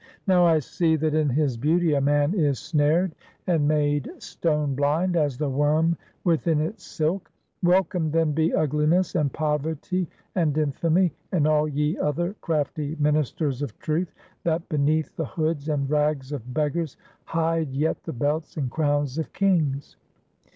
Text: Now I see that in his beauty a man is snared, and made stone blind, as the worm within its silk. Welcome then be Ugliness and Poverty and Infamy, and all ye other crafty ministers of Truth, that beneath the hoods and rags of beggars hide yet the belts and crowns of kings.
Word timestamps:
Now 0.25 0.47
I 0.47 0.57
see 0.57 0.95
that 0.95 1.13
in 1.13 1.29
his 1.29 1.57
beauty 1.57 1.93
a 1.93 2.01
man 2.01 2.33
is 2.33 2.57
snared, 2.57 3.13
and 3.45 3.67
made 3.67 4.09
stone 4.17 4.73
blind, 4.73 5.15
as 5.15 5.37
the 5.37 5.47
worm 5.47 5.95
within 6.23 6.59
its 6.59 6.83
silk. 6.83 7.31
Welcome 7.61 8.09
then 8.09 8.31
be 8.31 8.51
Ugliness 8.51 9.13
and 9.13 9.31
Poverty 9.31 10.09
and 10.33 10.57
Infamy, 10.57 11.13
and 11.31 11.45
all 11.47 11.67
ye 11.67 11.99
other 11.99 12.33
crafty 12.41 12.95
ministers 12.99 13.61
of 13.61 13.77
Truth, 13.77 14.11
that 14.43 14.67
beneath 14.69 15.15
the 15.15 15.25
hoods 15.25 15.69
and 15.69 15.87
rags 15.87 16.31
of 16.31 16.51
beggars 16.51 16.97
hide 17.25 17.71
yet 17.71 18.01
the 18.01 18.11
belts 18.13 18.57
and 18.57 18.71
crowns 18.71 19.19
of 19.19 19.31
kings. 19.33 19.97